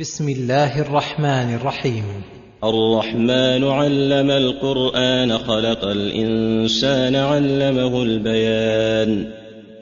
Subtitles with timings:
[0.00, 2.04] بسم الله الرحمن الرحيم.
[2.64, 9.32] الرحمن علم القرآن خلق الإنسان علمه البيان.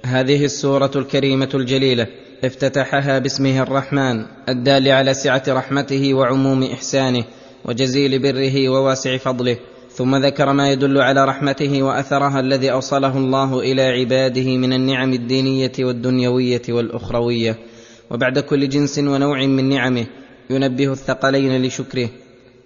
[0.07, 2.07] هذه السورة الكريمة الجليلة
[2.45, 7.25] افتتحها باسمه الرحمن الدال على سعة رحمته وعموم إحسانه
[7.65, 9.57] وجزيل بره وواسع فضله
[9.91, 15.73] ثم ذكر ما يدل على رحمته وأثرها الذي أوصله الله إلى عباده من النعم الدينية
[15.79, 17.70] والدنيوية والأخروية.
[18.11, 20.07] وبعد كل جنس ونوع من نعمه
[20.51, 22.09] ينبه الثقلين لشكره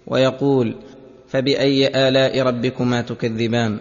[0.07, 0.75] ويقول
[1.27, 3.79] فبأي آلاء ربكما تكذبان؟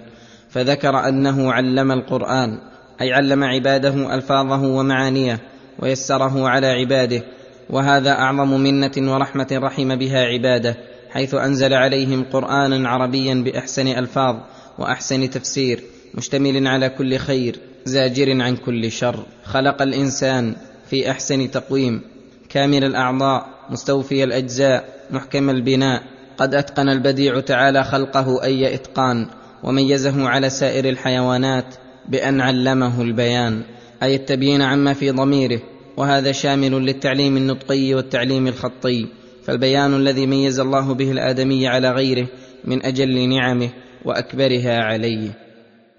[0.51, 2.59] فذكر أنه علم القرآن
[3.01, 5.41] أي علم عباده ألفاظه ومعانيه
[5.79, 7.23] ويسره على عباده
[7.71, 10.77] وهذا أعظم منة ورحمة رحم بها عباده
[11.11, 14.37] حيث أنزل عليهم قرآنا عربيا بأحسن ألفاظ
[14.79, 15.81] وأحسن تفسير
[16.15, 19.25] مشتمل على كل خير زاجر عن كل شر.
[19.45, 20.55] خلق الإنسان
[20.91, 22.01] في أحسن تقويم.
[22.49, 26.03] كامل الأعضاء مستوفي الأجزاء محكم البناء.
[26.37, 29.27] قد أتقن البديع تعالى خلقه أي إتقان
[29.63, 31.75] وميزه على سائر الحيوانات
[32.09, 33.63] بأن علمه البيان.
[34.03, 35.61] أي التبيين عما في ضميره
[35.97, 39.07] وهذا شامل للتعليم النطقي والتعليم الخطي.
[39.45, 42.27] فالبيان الذي ميز الله به الآدمي على غيره
[42.65, 43.71] من أجل نعمه
[44.05, 45.31] وأكبرها عليه.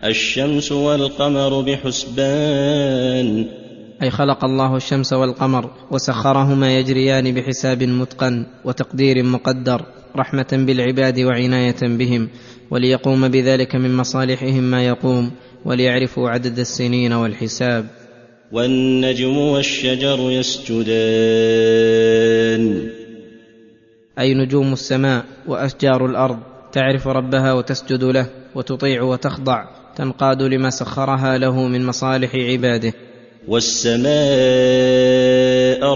[0.03, 3.47] الشمس والقمر بحسبان
[4.01, 12.29] أي خلق الله الشمس والقمر وسخرهما يجريان بحساب متقن وتقدير مقدر رحمة بالعباد وعناية بهم
[12.71, 15.31] وليقوم بذلك من مصالحهم ما يقوم
[15.65, 17.85] وليعرفوا عدد السنين والحساب.
[18.51, 20.95] والنجم والشجر يسجدان.
[24.19, 26.39] أي نجوم السماء وأشجار الأرض
[26.71, 29.65] تعرف ربها وتسجد له وتطيع وتخضع
[29.95, 32.93] تنقاد لما سخرها له من مصالح عباده.
[33.47, 34.05] والسماء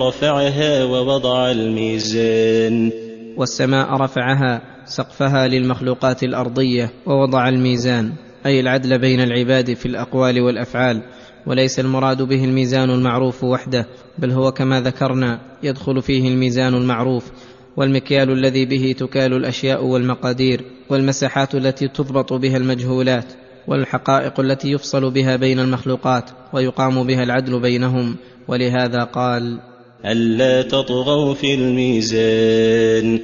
[0.07, 2.91] رفعها ووضع الميزان.
[3.37, 8.13] والسماء رفعها سقفها للمخلوقات الأرضية ووضع الميزان
[8.45, 11.01] أي العدل بين العباد في الأقوال والأفعال
[11.47, 13.87] وليس المراد به الميزان المعروف وحده
[14.17, 17.31] بل هو كما ذكرنا يدخل فيه الميزان المعروف
[17.77, 23.25] والمكيال الذي به تكال الأشياء والمقادير والمساحات التي تضبط بها المجهولات.
[23.69, 28.15] والحقائق التي يفصل بها بين المخلوقات ويقام بها العدل بينهم
[28.47, 29.59] ولهذا قال
[30.05, 33.19] ألا تطغوا في الميزان.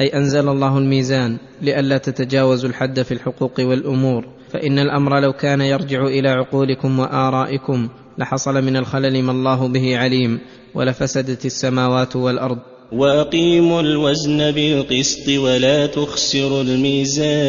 [0.00, 6.06] أي أنزل الله الميزان لئلا تتجاوزوا الحد في الحقوق والأمور فإن الأمر لو كان يرجع
[6.06, 10.38] إلى عقولكم وآرائكم لحصل من الخلل ما الله به عليم
[10.74, 12.58] ولفسدت السماوات والأرض.
[12.92, 17.46] وأقيموا الوزن بالقسط ولا تخسروا الميزان.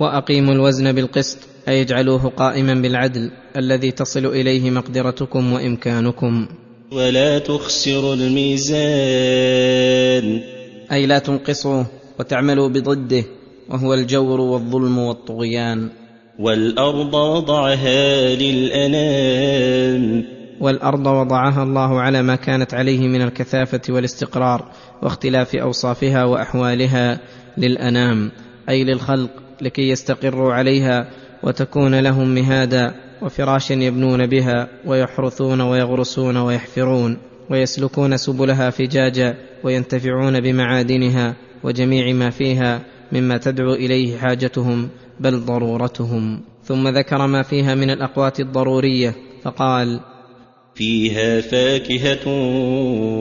[0.00, 1.38] وأقيموا الوزن بالقسط
[1.68, 6.48] أي اجعلوه قائما بالعدل الذي تصل إليه مقدرتكم وإمكانكم.
[6.92, 8.80] ولا تخسروا الميزان.
[10.92, 11.86] أي لا تنقصوه
[12.20, 13.24] وتعملوا بضده
[13.70, 15.88] وهو الجور والظلم والطغيان.
[16.38, 20.24] والأرض وضعها للأنام.
[20.60, 24.72] والأرض وضعها الله على ما كانت عليه من الكثافة والاستقرار
[25.02, 27.20] واختلاف أوصافها وأحوالها
[27.58, 28.30] للأنام
[28.68, 29.47] أي للخلق.
[29.62, 31.10] لكي يستقروا عليها
[31.42, 37.18] وتكون لهم مهادا وفراشا يبنون بها ويحرثون ويغرسون ويحفرون
[37.50, 42.80] ويسلكون سبلها فجاجا وينتفعون بمعادنها وجميع ما فيها
[43.12, 44.88] مما تدعو إليه حاجتهم
[45.20, 46.40] بل ضرورتهم.
[46.64, 50.00] ثم ذكر ما فيها من الأقوات الضرورية فقال
[50.74, 52.28] فيها فاكهة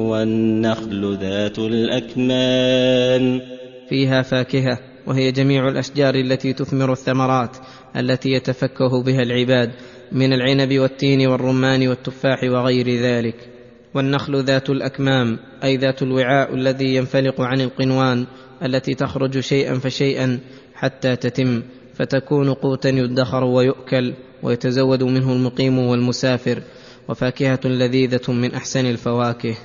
[0.10, 3.42] والنخل ذات الأكمام.
[3.90, 7.58] فيها فاكهة وهي جميع الأشجار التي تثمر الثمرات
[7.96, 9.72] التي يتفكه بها العباد
[10.12, 13.50] من العنب والتين والرمان والتفاح وغير ذلك.
[13.94, 18.26] والنخل ذات الأكمام أي ذات الوعاء الذي ينفلق عن القنوان
[18.64, 20.40] التي تخرج شيئا فشيئا
[20.74, 21.64] حتى تتم
[21.94, 24.14] فتكون قوتا يدخر ويؤكل
[24.44, 26.62] ويتزود منه المقيم والمسافر
[27.10, 29.56] وفاكهة لذيذة من أحسن الفواكه.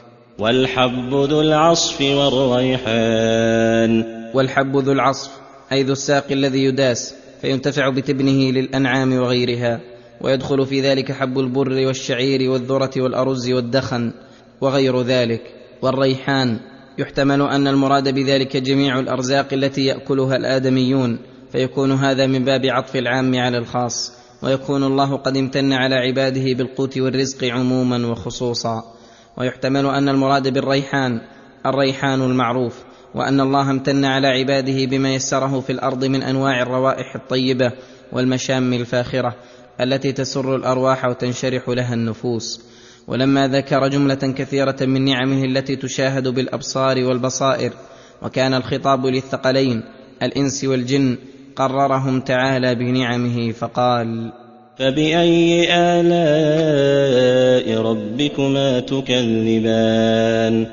[0.43, 4.05] والحب ذو العصف والريحان.
[4.35, 5.31] والحب ذو العصف
[5.73, 9.81] أي ذو الساق الذي يداس فينتفع بتبنه للأنعام وغيرها
[10.21, 14.12] ويدخل في ذلك حب البر والشعير والذرة والأرز والدخن
[14.61, 15.43] وغير ذلك
[15.83, 16.61] والريحان.
[16.99, 21.19] يحتمل أن المراد بذلك جميع الأرزاق التي يأكلها الآدميون
[21.53, 24.12] فيكون هذا من باب عطف العام على الخاص
[24.43, 29.01] ويكون الله قد امتن على عباده بالقوت والرزق عموما وخصوصا.
[29.37, 31.20] ويحتمل أن المراد بالريحان
[31.67, 32.84] الريحان المعروف
[33.14, 37.73] وأن الله امتن على عباده بما يسره في الأرض من أنواع الروائح الطيبة
[38.12, 39.37] والمشام الفاخرة
[39.81, 42.61] التي تسر الأرواح وتنشرح لها النفوس.
[43.06, 47.73] ولما ذكر جملة كثيرة من نعمه التي تشاهد بالأبصار والبصائر
[48.23, 49.82] وكان الخطاب للثقلين
[50.23, 51.19] الإنس والجن
[51.56, 54.32] قررهم تعالى بنعمه فقال
[54.82, 60.67] فبأي آلاء ربكما تكذبان؟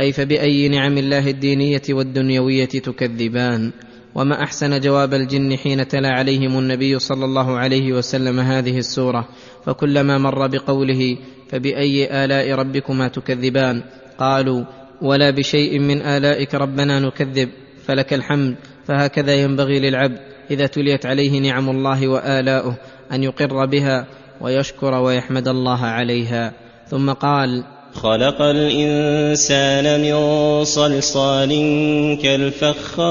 [0.00, 3.72] أي فبأي نعم الله الدينية والدنيوية تكذبان؟
[4.14, 9.28] وما أحسن جواب الجن حين تلا عليهم النبي صلى الله عليه وسلم هذه السورة؟
[9.66, 11.16] فكلما مر بقوله
[11.48, 13.82] فبأي آلاء ربكما تكذبان؟
[14.18, 14.64] قالوا
[15.02, 17.48] ولا بشيء من آلائك ربنا نكذب
[17.86, 18.56] فلك الحمد
[18.86, 20.18] فهكذا ينبغي للعبد
[20.50, 22.76] إذا تليت عليه نعم الله والاؤه
[23.12, 24.06] أن يقر بها
[24.40, 26.52] ويشكر ويحمد الله عليها.
[26.88, 27.64] ثم قال
[27.94, 31.48] خلق الإنسان من صلصال
[32.22, 33.02] كالفخار.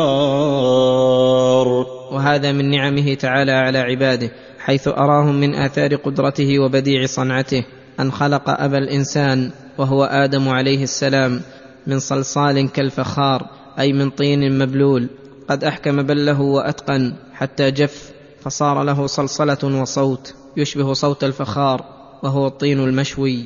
[2.11, 7.63] وهذا من نعمه تعالى على عباده حيث أراهم من آثار قدرته وبديع صنعته.
[7.99, 11.41] أن خلق أبا الإنسان وهو آدم عليه السلام
[11.87, 13.45] من صلصال كالفخار
[13.79, 15.09] أي من طين مبلول.
[15.49, 18.10] قد أحكم بله وأتقن حتى جف
[18.41, 21.85] فصار له صلصلة وصوت يشبه صوت الفخار
[22.23, 23.45] وهو الطين المشوي.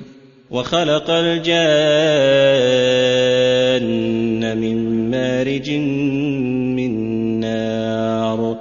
[0.52, 1.46] وخلق الجان
[4.58, 5.72] من مارج
[6.78, 6.92] من
[7.40, 8.58] نار.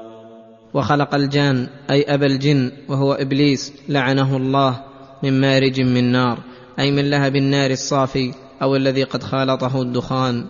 [0.74, 4.80] وخلق الجان أي ابا الجن وهو إبليس لعنه الله
[5.22, 6.38] من مارج من نار
[6.78, 10.46] أي من لهب النار الصافي أو الذي قد خالطه الدخان.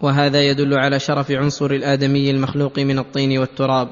[0.00, 3.88] وهذا يدل على شرف عنصر الآدمي المخلوق من الطين والتراب.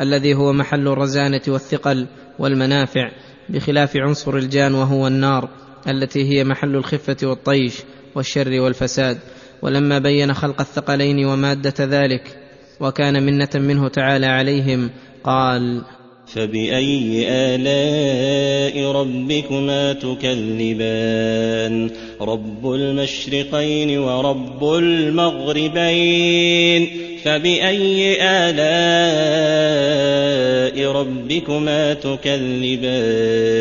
[0.00, 2.06] الذي هو محل الرزانة والثقل
[2.38, 3.10] والمنافع
[3.48, 5.48] بخلاف عنصر الجان وهو النار
[5.88, 7.74] التي هي محل الخفة والطيش
[8.14, 9.18] والشر والفساد.
[9.62, 12.38] ولما بين خلق الثقلين ومادة ذلك
[12.80, 14.90] وكان منة منه تعالى عليهم
[15.24, 15.82] قال
[16.26, 26.30] فبأي آلاء ربكما تكذبان؟ رب المشرقين ورب المغربين.
[27.24, 28.60] فبأي آلاء
[30.92, 33.60] ربكما تكذبان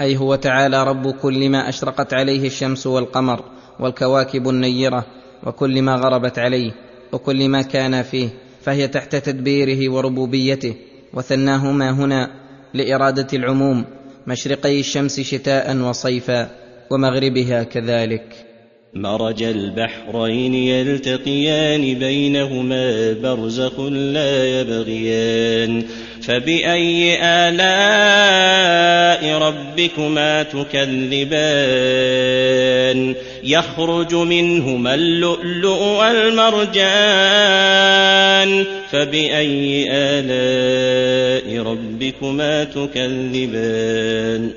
[0.00, 3.44] أي هو تعالى رب كل ما أشرقت عليه الشمس والقمر
[3.80, 5.06] والكواكب النيرة
[5.46, 6.72] وكل ما غربت عليه
[7.12, 8.28] وكل ما كان فيه
[8.62, 10.74] فهي تحت تدبيره وربوبيته
[11.14, 12.30] وثناهما هنا
[12.74, 13.84] لإرادة العموم
[14.26, 16.50] مشرقي الشمس شتاء وصيفا
[16.90, 18.53] ومغربها كذلك.
[18.94, 25.82] مرج البحرين يلتقيان بينهما برزخ لا يبغيان
[26.22, 27.78] فبأي آلاء
[29.38, 31.34] ربكما تكذبان؟
[33.44, 36.84] يخرج منهما اللؤلؤ والمرجان
[38.90, 44.50] فبأي آلاء ربكما تكذبان؟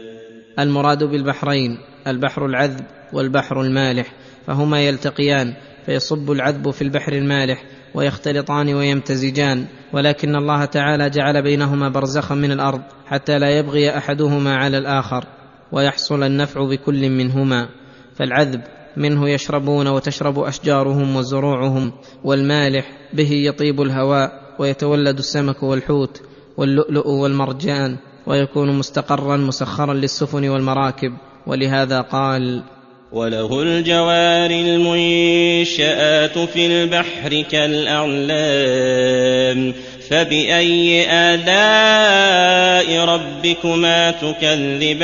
[0.59, 4.13] المراد بالبحرين البحر العذب والبحر المالح.
[4.47, 5.53] فهما يلتقيان
[5.85, 7.63] فيصب العذب في البحر المالح
[7.93, 14.77] ويختلطان ويمتزجان ولكن الله تعالى جعل بينهما برزخا من الأرض حتى لا يبغي أحدهما على
[14.77, 15.25] الآخر
[15.71, 17.69] ويحصل النفع بكل منهما
[18.15, 18.61] فالعذب
[18.97, 21.91] منه يشربون وتشرب أشجارهم وزروعهم
[22.23, 26.21] والمالح به يطيب الهواء ويتولد السمك والحوت
[26.57, 27.97] واللؤلؤ والمرجان
[28.27, 31.13] ويكون مستقرا مسخرا للسفن والمراكب
[31.47, 32.63] ولهذا قال
[33.11, 38.07] وله الجوار المنشآت في البحر كالأعلام.
[40.09, 44.97] فبأي آلاء ربكما تكذبان؟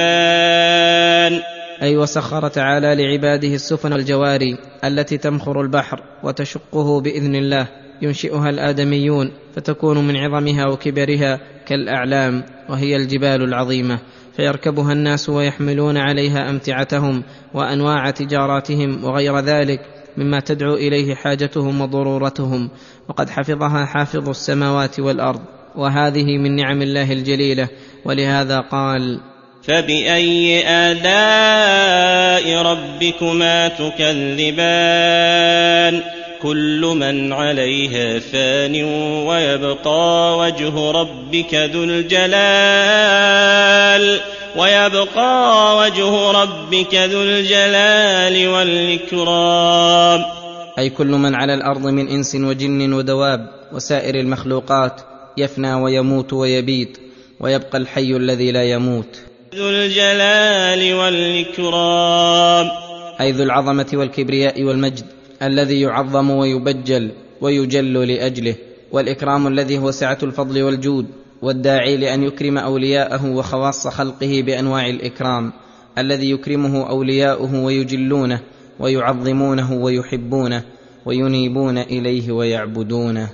[1.81, 7.67] أي وسخر تعالى لعباده السفن الجواري التي تمخر البحر وتشقه بإذن الله.
[8.01, 14.00] ينشئها الآدميون فتكون من عظمها وكبرها كالأعلام وهي الجبال العظيمة.
[14.36, 17.24] فيركبها الناس ويحملون عليها أمتعتهم
[17.54, 19.80] وأنواع تجاراتهم وغير ذلك
[20.18, 22.70] مما تدعو إليه حاجتهم وضرورتهم.
[23.10, 25.42] وقد حفظها حافظ السماوات والأرض.
[25.75, 27.68] وهذه من نعم الله الجليلة.
[28.06, 29.20] ولهذا قال
[29.63, 34.74] فبأي آلاء ربكما تكذبان؟
[36.43, 38.83] كل من عليها فان
[39.27, 43.23] ويبقى وجه ربك ذو الجلال
[44.57, 50.25] ويبقى وجه ربك ذو الجلال والإكرام.
[50.79, 55.01] أي كل من على الأرض من إنس وجن ودواب وسائر المخلوقات
[55.38, 56.97] يفنى ويموت ويبيد
[57.39, 59.19] ويبقى الحي الذي لا يموت.
[59.55, 62.71] ذو الجلال والإكرام.
[63.21, 65.05] أي ذو العظمة والكبرياء والمجد
[65.43, 68.55] الذي يعظم ويبجل ويجل لأجله
[68.91, 71.05] والإكرام الذي هو سعة الفضل والجود
[71.41, 75.53] والداعي لأن يكرم أولياءه وخواص خلقه بأنواع الإكرام
[75.97, 78.39] الذي يكرمه أولياؤه ويجلونه
[78.79, 80.63] ويعظمونه ويحبونه
[81.05, 83.29] وينيبون إليه ويعبدونه.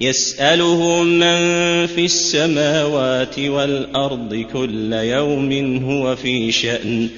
[0.00, 7.08] يساله من في السماوات والأرض كل يوم هو في شأن.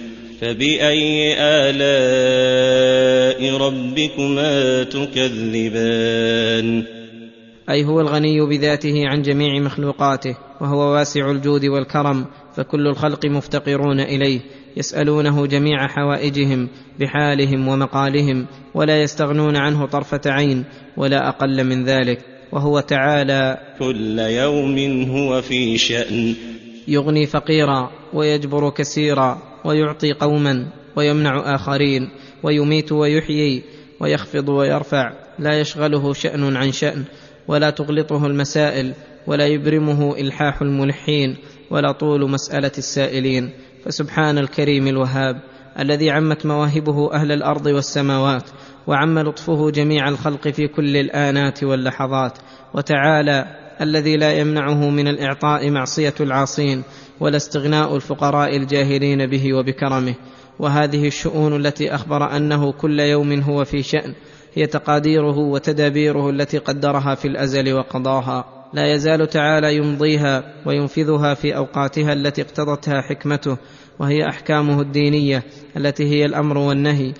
[0.40, 1.35] فباي
[1.71, 6.85] الاء ربكما تكذبان
[7.71, 12.26] أي هو الغني بذاته عن جميع مخلوقاته وهو واسع الجود والكرم
[12.57, 14.40] فكل الخلق مفتقرون إليه
[14.76, 16.68] يسألونه جميع حوائجهم
[17.00, 20.64] بحالهم ومقالهم ولا يستغنون عنه طرفة عين
[20.97, 22.18] ولا أقل من ذلك
[22.52, 26.35] وهو تعالى كل يوم هو في شأن.
[26.88, 32.11] يغني فقيرا ويجبر كثيرا ويعطي قوما ويمنع آخرين
[32.43, 33.62] ويميت ويحيي
[34.00, 35.12] ويخفض ويرفع.
[35.38, 37.05] لا يشغله شأن عن شأن
[37.49, 38.95] ولا تغلطه المسائل
[39.27, 41.37] ولا يبرمه إلحاح الملحين
[41.71, 43.50] ولا طول مسألة السائلين.
[43.85, 45.41] فسبحان الكريم الوهاب
[45.79, 48.50] الذي عمت مواهبه أهل الأرض والسماوات
[48.87, 52.38] وعم لطفه جميع الخلق في كل الآنات واللحظات.
[52.75, 53.47] وتعالى
[53.81, 56.83] الذي لا يمنعه من الإعطاء معصية العاصين
[57.21, 60.15] ولا استغناء الفقراء الجاهلين به وبكرمه.
[60.59, 64.15] وهذه الشؤون التي أخبر أنه كل يوم هو في شأن
[64.55, 68.45] هي تقاديره وتدابيره التي قدرها في الأزل وقضاها.
[68.73, 73.57] لا يزال تعالى يمضيها وينفذها في أوقاتها التي اقتضتها حكمته
[73.99, 75.43] وهي أحكامه الدينية
[75.77, 77.13] التي هي الأمر والنهي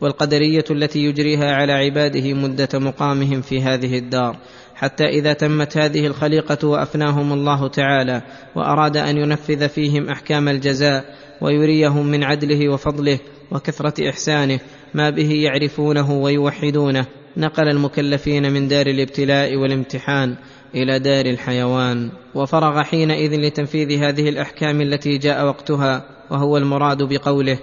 [0.00, 4.36] والقدرية التي يجريها على عباده مدة مقامهم في هذه الدار.
[4.80, 8.22] حتى إذا تمت هذه الخليقة وأفناهم الله تعالى
[8.56, 11.04] وأراد أن ينفذ فيهم أحكام الجزاء
[11.40, 13.18] ويريهم من عدله وفضله
[13.50, 14.60] وكثرة إحسانه
[14.94, 17.06] ما به يعرفونه ويوحدونه.
[17.36, 20.36] نقل المكلفين من دار الابتلاء والامتحان
[20.74, 22.10] إلى دار الحيوان.
[22.34, 27.58] وفرغ حينئذ لتنفيذ هذه الأحكام التي جاء وقتها وهو المراد بقوله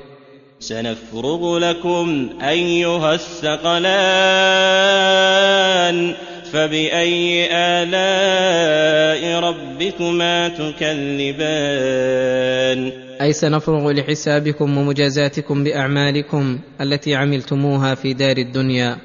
[0.59, 3.87] سنفرغ لكم أيها الثقلان.
[6.53, 11.87] فباي الاء ربكما تكذبان
[13.21, 18.97] أي سنفرغ لحسابكم ومجازاتكم بأعمالكم التي عملتموها في دار الدنيا.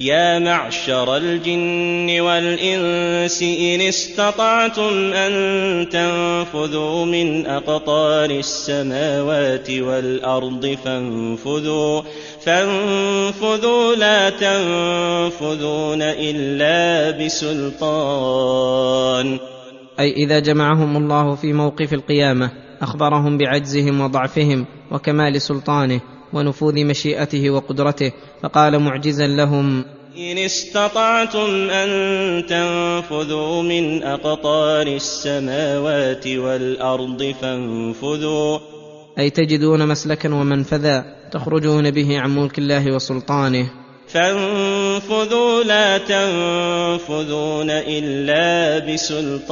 [0.00, 12.02] يا معشر الجن والإنس إن استطعتم أن تنفذوا من أقطار السماوات والأرض فانفذوا
[12.48, 18.58] فانفذوا لا تنفذون إلا بسلطان.
[20.00, 22.50] أي إذا جمعهم الله في موقف القيامة
[22.82, 26.00] أخبرهم بعجزهم وضعفهم وكمال سلطانه
[26.32, 28.12] ونفوذ مشيئته وقدرته
[28.42, 29.84] فقال معجزا لهم
[30.16, 38.77] إن استطعتم أن تنفذوا من أقطار السماوات والأرض فانفذوا.
[39.18, 43.70] أي تجدون مسلكا ومنفذا تخرجون به عن ملك الله وسلطانه.
[44.08, 49.48] فانفذوا لا تنفذون إلا بسلطان.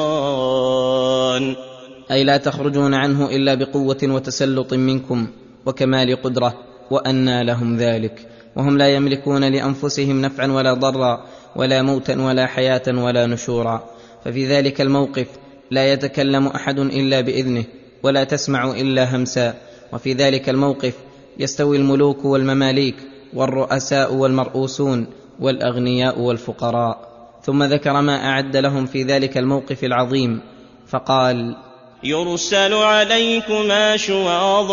[2.11, 5.27] أي لا تخرجون عنه إلا بقوة وتسلط منكم
[5.67, 6.55] وكمال قدرة
[6.91, 8.29] وأنى لهم ذلك.
[8.57, 11.25] وهم لا يملكون لأنفسهم نفعا ولا ضرا
[11.57, 13.85] ولا موتا ولا حياة ولا نشورا.
[14.25, 15.27] ففي ذلك الموقف
[15.71, 17.65] لا يتكلم أحد إلا بإذنه.
[18.07, 19.55] ولا تسمع إلا همسا.
[19.93, 20.95] وفي ذلك الموقف
[21.39, 22.97] يستوي الملوك والمماليك
[23.35, 25.07] والرؤساء والمرؤوسون
[25.41, 26.97] والأغنياء والفقراء.
[27.43, 30.41] ثم ذكر ما أعد لهم في ذلك الموقف العظيم
[30.89, 31.57] فقال
[32.05, 34.73] يرسل عليكما شواظ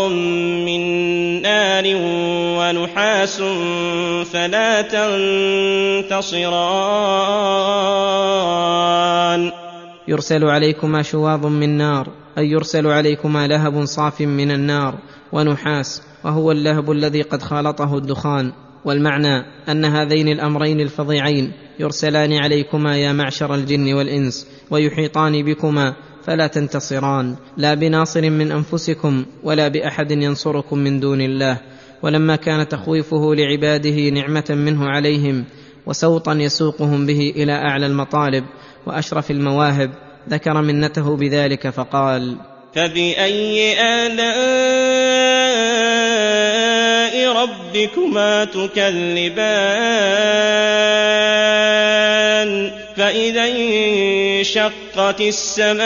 [0.65, 0.81] من
[1.41, 1.83] نار
[2.57, 3.37] ونحاس
[4.31, 4.81] فلا
[6.09, 6.53] تنتصران.
[10.07, 14.99] يرسل عليكما شواظ من نار اي يرسل عليكما لهب صاف من النار
[15.31, 18.51] ونحاس وهو اللهب الذي قد خالطه الدخان.
[18.85, 27.35] والمعنى أن هذين الأمرين الفظيعين يرسلان عليكما يا معشر الجن والإنس ويحيطان بكما فلا تنتصران.
[27.57, 31.59] لا بناصر من أنفسكم ولا بأحد ينصركم من دون الله.
[32.03, 35.45] ولما كان تخويفه لعباده نعمة منه عليهم
[35.85, 38.43] وسوطا يسوقهم به إلى أعلى المطالب
[38.85, 39.91] وأشرف المواهب
[40.29, 42.37] ذكر منته بذلك فقال
[42.75, 45.03] فبأي آلاء
[47.35, 48.93] ربكما تكذبان؟
[52.97, 55.83] فإذا انشقت السماء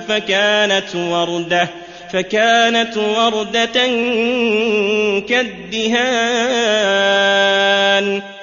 [0.00, 1.68] فكانت وردة
[2.12, 3.86] فكانت وردة
[5.28, 6.02] كالدهان.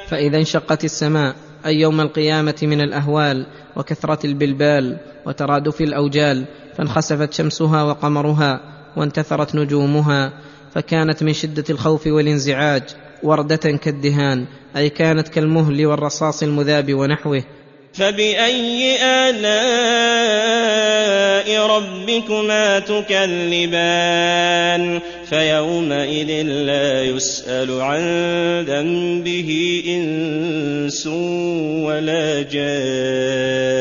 [0.09, 1.35] فإذا انشقت السماء
[1.65, 6.45] أي يوم القيامة من الأهوال وكثرة البلبال وترادف الأوجال
[6.77, 8.61] فانخسفت شمسها وقمرها
[8.97, 10.33] وانتثرت نجومها
[10.73, 12.83] فكانت من شدة الخوف والانزعاج
[13.23, 17.43] وردة كالدهان أي كانت كالمهل والرصاص المذاب ونحوه.
[17.93, 20.09] فبأي آلاء
[21.67, 24.29] ربكما تكذبان
[25.29, 28.01] فيومئذ لا يسأل عن
[28.61, 31.07] ذنبه إنس
[31.87, 33.79] ولا جان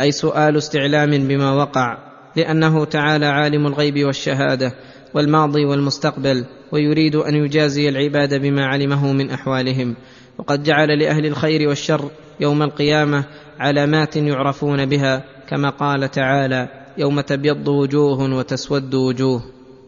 [0.00, 1.98] أي سؤال استعلام بما وقع
[2.36, 4.74] لأنه تعالى عالم الغيب والشهادة
[5.14, 9.96] والماضي والمستقبل ويريد أن يجازي العباد بما علمه من أحوالهم
[10.38, 13.24] وقد جعل لأهل الخير والشر يوم القيامة
[13.60, 19.42] علامات يعرفون بها كما قال تعالى يوم تبيض وجوه وتسود وجوه.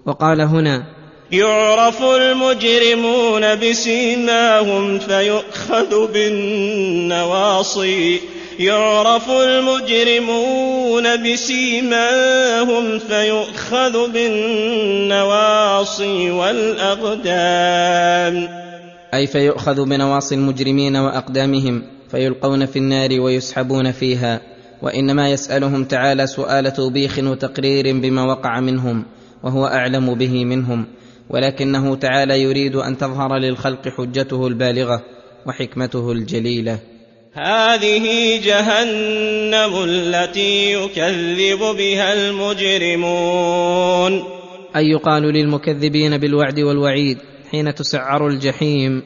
[0.06, 0.82] وقال هنا
[1.32, 8.20] يعرف المجرمون بسيماهم فيؤخذ بالنواصي.
[8.58, 17.28] يعرف المجرمون بسيماهم فيؤخذ بالنواصي والأقدام.
[19.14, 21.97] أي فيؤخذ بنواصي المجرمين وأقدامهم.
[22.10, 24.40] فيلقون في النار ويسحبون فيها
[24.82, 29.04] وإنما يسألهم تعالى سؤال توبيخ وتقرير بما وقع منهم
[29.42, 30.86] وهو أعلم به منهم
[31.30, 35.02] ولكنه تعالى يريد أن تظهر للخلق حجته البالغة
[35.46, 36.78] وحكمته الجليلة.
[37.32, 44.12] هذه جهنم التي يكذب بها المجرمون.
[44.76, 47.18] أي يقال للمكذبين بالوعد والوعيد
[47.50, 49.02] حين تسعر الجحيم.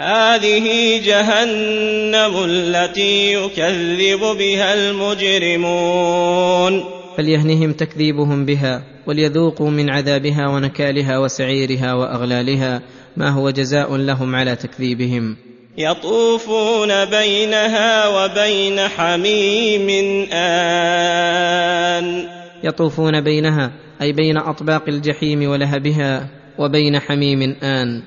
[0.00, 6.84] هذه جهنم التي يكذب بها المجرمون.
[7.16, 12.82] فليهنهم تكذيبهم بها وليذوقوا من عذابها ونكالها وسعيرها وأغلالها
[13.16, 15.36] ما هو جزاء لهم على تكذيبهم.
[15.78, 19.88] يطوفون بينها وبين حميم
[20.32, 22.24] آن.
[22.64, 26.28] يطوفون بينها أي بين أطباق الجحيم ولهبها
[26.58, 28.02] وبين حميم آن.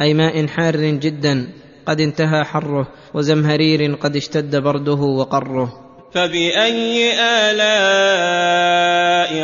[0.00, 1.48] أي ماء حار جدا
[1.86, 5.88] قد انتهى حره وزمهرير قد اشتد برده وقره.
[6.12, 7.12] فبأي
[7.50, 7.88] آلاء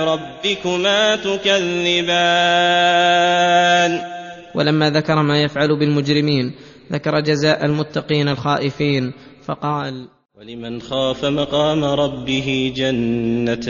[0.05, 2.14] ربكما تكذبان؟
[4.55, 6.52] ولما ذكر ما يفعل بالمجرمين
[6.92, 9.12] ذكر جزاء المتقين الخائفين
[9.44, 13.64] فقال ولمن خاف مقام ربه جنتان.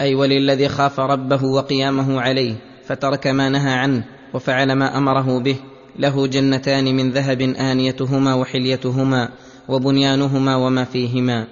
[0.00, 5.56] أي وللذي خاف ربه وقيامه عليه فترك ما نهى عنه وفعل ما أمره به
[5.98, 9.28] له جنتان من ذهب آنيتهما وحليتهما
[9.68, 11.46] وبنيانهما وما فيهما.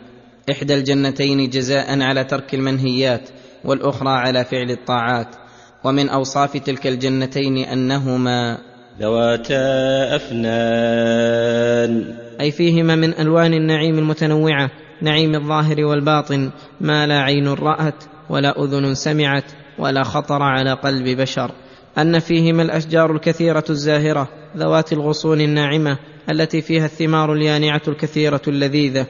[0.51, 3.29] إحدى الجنتين جزاء على ترك المنهيات
[3.65, 5.37] والأخرى على فعل الطاعات.
[5.85, 8.59] ومن أوصاف تلك الجنتين أنهما
[9.01, 12.15] ذواتا أفنان.
[12.41, 14.71] أي فيهما من ألوان النعيم المتنوعة
[15.03, 19.45] نعيم الظاهر والباطن ما لا عين رأت ولا أذن سمعت
[19.79, 21.51] ولا خطر على قلب بشر.
[21.99, 25.99] أن فيهما الأشجار الكثيرة الزاهرة ذوات الغصون الناعمة
[26.31, 29.07] التي فيها الثمار اليانعة الكثيرة اللذيذة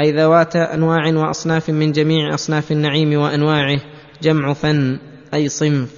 [0.00, 3.80] أي ذوات أنواع وأصناف من جميع أصناف النعيم وأنواعه
[4.22, 4.98] جمع فن
[5.34, 5.90] أي صنف.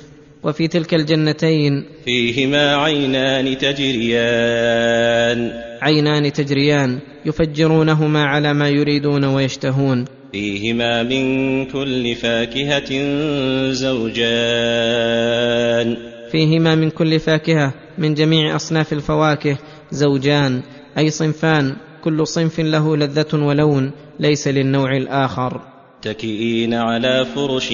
[0.42, 5.52] وفي تلك الجنتين فيهما عينان تجريان.
[5.82, 10.04] عينان تجريان يفجرونهما على ما يريدون ويشتهون.
[10.32, 13.02] فيهما من كل فاكهة
[13.72, 14.98] زوجان.
[16.32, 19.58] فيهما من كل فاكهة من جميع أصناف الفواكه
[19.90, 20.62] زوجان
[20.98, 25.60] أي صنفان كل صنف له لذة ولون ليس للنوع الآخر.
[25.98, 27.68] متكئين على فرش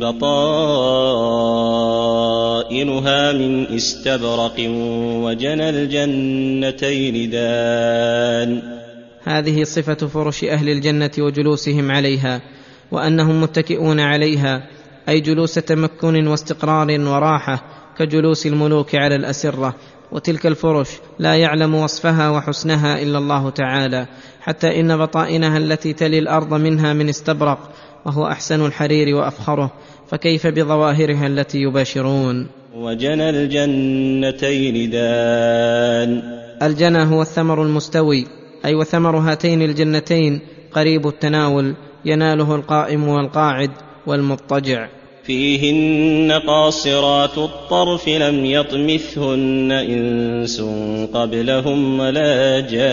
[0.00, 0.22] بطائنها
[3.32, 4.56] من استبرق
[5.24, 8.62] وجنى الجنتين دان.
[9.24, 12.42] هذه صفة فرش أهل الجنة وجلوسهم عليها
[12.92, 14.68] وأنهم متكئون عليها
[15.08, 19.74] أي جلوس تمكن واستقرار وراحة كجلوس الملوك على الأسرة
[20.12, 24.06] وتلك الفرش لا يعلم وصفها وحسنها إلا الله تعالى
[24.40, 27.70] حتى إن بطائنها التي تلي الأرض منها من استبرق
[28.06, 29.72] وهو أحسن الحرير وأفخره
[30.06, 36.22] فكيف بظواهرها التي يباشرون؟ وجنى الجنتين دان.
[36.62, 38.26] الجنى هو الثمر المستوي
[38.64, 40.40] أي وثمر هاتين الجنتين
[40.72, 43.70] قريب التناول يناله القائم والقاعد
[44.06, 44.88] والمضطجع.
[45.26, 50.60] فيهن قاصرات الطرف لم يطمثهن إنس
[51.14, 52.84] قبلهم ولا جان.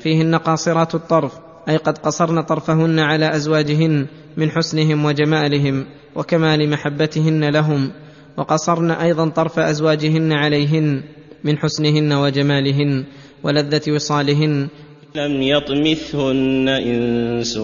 [0.00, 1.32] فيهن قاصرات الطرف
[1.68, 7.90] أي قد قصرن طرفهن على أزواجهن من حسنهم وجمالهم وكمال محبتهن لهم
[8.36, 11.02] وقصرن أيضا طرف أزواجهن عليهن
[11.44, 13.04] من حسنهن وجمالهن
[13.42, 14.68] ولذة وصالهن
[15.14, 17.58] لم يطمثهن إنس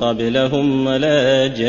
[0.00, 1.68] قبلهم ولا جان.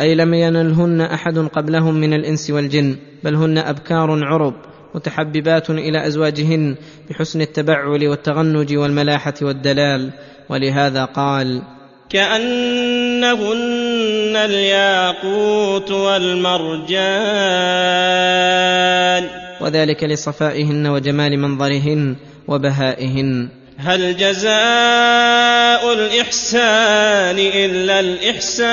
[0.00, 4.54] أي لم ينلهن أحد قبلهم من الإنس والجن بل هن أبكار عرب
[4.94, 6.76] متحببات إلى أزواجهن
[7.10, 10.10] بحسن التبعل والتغنج والملاحة والدلال.
[10.48, 11.62] ولهذا قال
[12.10, 13.56] كأنهن
[14.36, 17.08] الياقوت والمرجان.
[19.60, 22.16] وذلك لصفائهن وجمال منظرهن
[22.48, 23.48] وبهائهن.
[23.78, 28.68] هل جزاء الإحسان إلا الإحسان؟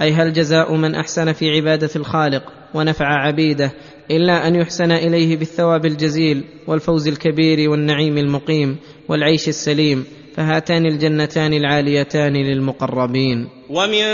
[0.00, 2.42] أي هل جزاء من أحسن في عبادة الخالق
[2.74, 3.72] ونفع عبيده
[4.10, 8.76] إلا أن يحسن إليه بالثواب الجزيل والفوز الكبير والنعيم المقيم
[9.08, 10.04] والعيش السليم؟
[10.36, 13.48] فهاتان الجنتان العاليتان للمقربين.
[13.70, 14.04] ومن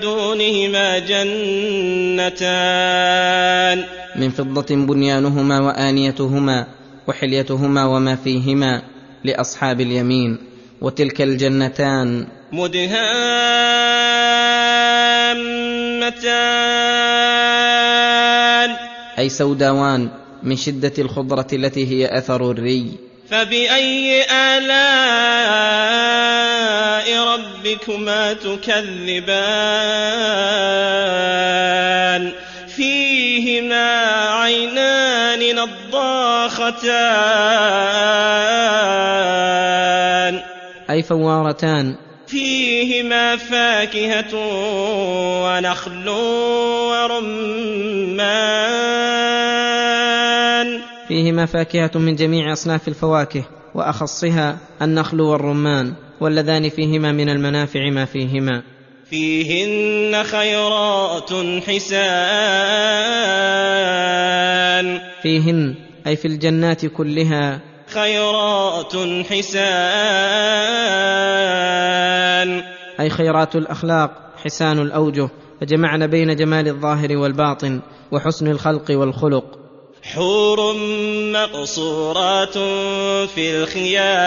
[0.00, 2.38] دونهما جنتان.
[4.16, 6.77] من فضة بنيانهما وآنيتهما.
[7.08, 8.82] وحليتهما وما فيهما
[9.24, 10.38] لأصحاب اليمين
[10.80, 12.26] وتلك الجنتان.
[12.52, 12.98] مدهامتان.
[19.18, 20.08] أي سوداوان
[20.42, 22.86] من شدة الخضرة التي هي أثر الري.
[23.30, 24.68] فبأي آلاء
[27.34, 29.28] ربكما تكذبان؟
[33.38, 33.90] فيهما
[34.42, 36.78] عينان نضاختان.
[40.90, 41.94] أي فوارتان.
[42.26, 44.34] فيهما فاكهة
[45.44, 46.08] ونخل
[46.88, 47.38] ورمان.
[51.08, 58.62] فيهما فاكهة من جميع أصناف الفواكه وأخصها النخل والرمان واللذان فيهما من المنافع ما فيهما.
[59.10, 61.30] فيهن خيرات
[61.66, 62.08] حسان.
[65.22, 65.74] فيهن
[66.06, 67.60] أي في الجنات كلها.
[67.86, 68.92] خيرات
[69.30, 69.78] حسان.
[73.00, 74.10] أي خيرات الأخلاق
[74.44, 75.28] حسان الأوجه.
[75.60, 77.80] فجمعن بين جمال الظاهر والباطن
[78.12, 79.44] وحسن الخلق والخلق.
[80.02, 80.74] حور
[81.32, 82.58] مقصورات
[83.28, 84.18] في الخيام.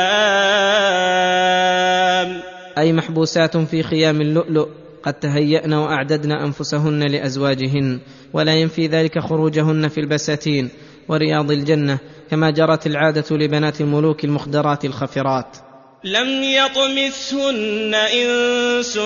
[2.77, 4.67] أي محبوسات في خيام اللؤلؤ
[5.03, 7.99] قد تهيأن وأعددن أنفسهن لأزواجهن
[8.33, 10.69] ولا ينفي ذلك خروجهن في البساتين
[11.07, 11.97] ورياض الجنة
[12.31, 15.57] كما جرت العادة لبنات الملوك المخدرات الخفرات.
[16.03, 18.97] لم يطمثهن إنس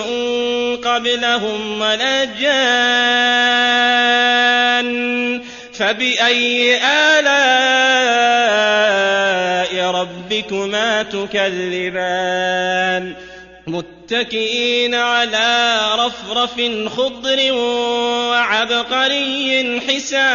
[0.84, 2.86] قبلهم ولا جان
[5.72, 6.76] فبأي
[7.18, 7.96] آلاء
[9.90, 12.46] ربكما تكذبان؟
[13.68, 17.52] متكئين على رفرف خضر
[18.30, 20.26] وعبقري حسان.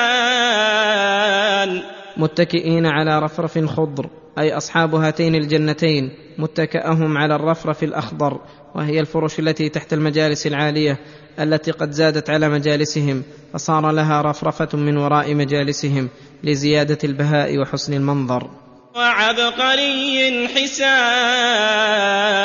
[2.18, 8.40] متكئين على رفرف خضر أي أصحاب هاتين الجنتين متكأهم على الرفرف الأخضر
[8.76, 11.00] وهي الفرش التي تحت المجالس العالية
[11.40, 16.10] التي قد زادت على مجالسهم فصار لها رفرفة من وراء مجالسهم
[16.44, 18.50] لزيادة البهاء وحسن المنظر.
[18.96, 22.41] وعبقري حسان.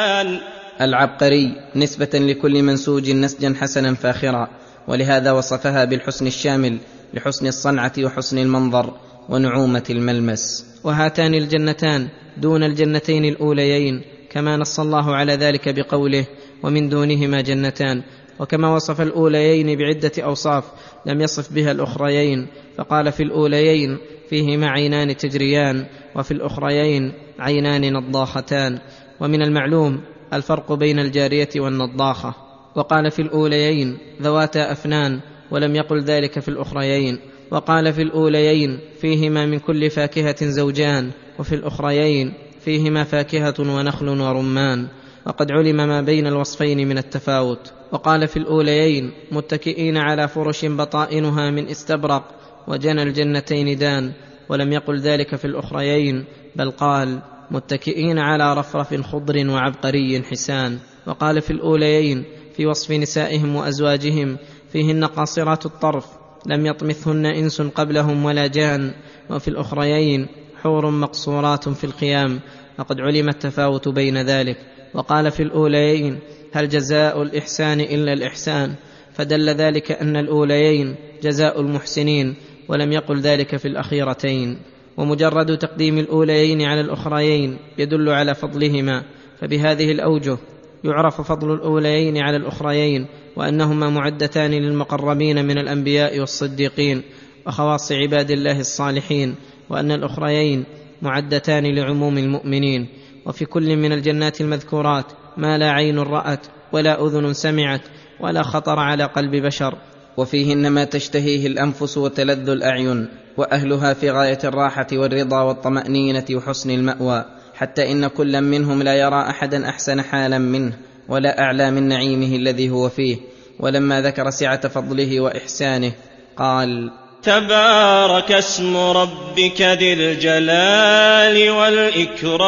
[0.81, 4.49] العبقري نسبة لكل منسوج نسجا حسنا فاخرا
[4.89, 6.79] ولهذا وصفها بالحسن الشامل
[7.15, 8.95] لحسن الصنعة وحسن المنظر
[9.29, 10.67] ونعومة الملمس.
[10.85, 16.27] وهاتان الجنتان دون الجنتين الأوليين كما نص الله على ذلك بقوله
[16.63, 18.03] ومن دونهما جنتان
[18.39, 20.65] وكما وصف الأوليين بعدة أوصاف
[21.07, 22.47] لم يصف بها الأخريين
[22.79, 23.99] فقال في الأوليين
[24.31, 25.87] فيهما عينان تجريان
[26.17, 28.79] وفي الأخريين عينان نضاختان.
[29.21, 30.01] ومن المعلوم
[30.33, 32.35] الفرق بين الجارية والنضاخة.
[32.75, 37.19] وقال في الأوليين ذواتا أفنان ولم يقل ذلك في الأخريين.
[37.51, 41.11] وقال في الأوليين فيهما من كل فاكهة زوجان.
[41.39, 44.89] وفي الأخريين فيهما فاكهة ونخل ورمان.
[45.27, 47.73] وقد علم ما بين الوصفين من التفاوت.
[47.93, 52.25] وقال في الأوليين متكئين على فرش بطائنها من استبرق
[52.69, 54.13] وجنى الجنتين دان.
[54.49, 56.25] ولم يقل ذلك في الأخريين
[56.57, 57.19] بل قال
[57.51, 60.79] متكئين على رفرف خضر وعبقري حسان.
[61.07, 62.25] وقال في الأوليين
[62.57, 64.39] في وصف نسائهم وأزواجهم
[64.73, 66.07] فيهن قاصرات الطرف
[66.47, 68.95] لم يطمثهن إنس قبلهم ولا جان.
[69.31, 70.29] وفي الأخريين
[70.63, 72.41] حور مقصورات في الخيام
[72.79, 74.57] وقد علم التفاوت بين ذلك.
[74.95, 76.19] وقال في الأوليين
[76.53, 78.75] هل جزاء الإحسان إلا الإحسان؟
[79.13, 82.35] فدل ذلك أن الأوليين جزاء المحسنين
[82.69, 84.59] ولم يقل ذلك في الأخيرتين.
[84.97, 89.03] ومجرد تقديم الأوليين على الأخريين يدل على فضلهما
[89.41, 90.39] فبهذه الأوجه
[90.85, 93.07] يعرف فضل الأوليين على الأخريين
[93.37, 97.03] وأنهما معدتان للمقربين من الأنبياء والصديقين
[97.47, 99.35] وخواص عباد الله الصالحين
[99.71, 100.65] وأن الأخريين
[101.03, 102.89] معدتان لعموم المؤمنين.
[103.27, 107.81] وفي كل من الجنات المذكورات ما لا عين رأت ولا أذن سمعت
[108.21, 109.79] ولا خطر على قلب بشر.
[110.17, 113.09] وفيهن ما تشتهيه الأنفس وتلذ الأعين.
[113.37, 119.69] وأهلها في غاية الراحة والرضا والطمأنينة وحسن المأوى حتى إن كلا منهم لا يرى أحدا
[119.69, 120.73] أحسن حالا منه
[121.09, 123.17] ولا أعلى من نعيمه الذي هو فيه.
[123.61, 125.93] ولما ذكر سعة فضله وإحسانه
[126.37, 126.91] قال
[127.23, 132.47] تبارك اسم ربك ذي الجلال والإكرام.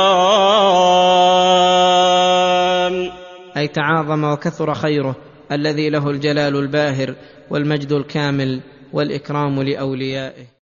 [3.56, 5.16] أي تعاظم وكثر خيره
[5.52, 7.14] الذي له الجلال الباهر
[7.50, 8.60] والمجد الكامل
[8.92, 10.48] والإكرام لأوليائه.